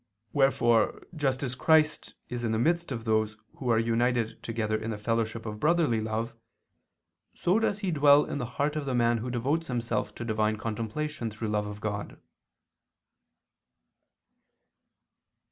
Wherefore 0.33 1.03
just 1.15 1.43
as 1.43 1.53
Christ 1.53 2.15
is 2.27 2.43
in 2.43 2.53
the 2.53 2.57
midst 2.57 2.91
of 2.91 3.03
those 3.05 3.37
who 3.57 3.69
are 3.69 3.77
united 3.77 4.41
together 4.41 4.75
in 4.75 4.89
the 4.89 4.97
fellowship 4.97 5.45
of 5.45 5.59
brotherly 5.59 6.01
love, 6.01 6.33
so 7.35 7.59
does 7.59 7.77
He 7.85 7.91
dwell 7.91 8.25
in 8.25 8.39
the 8.39 8.47
heart 8.57 8.75
of 8.75 8.87
the 8.87 8.95
man 8.95 9.19
who 9.19 9.29
devotes 9.29 9.67
himself 9.67 10.15
to 10.15 10.25
divine 10.25 10.57
contemplation 10.57 11.29
through 11.29 11.49
love 11.49 11.67
of 11.67 11.81
God. 11.81 12.19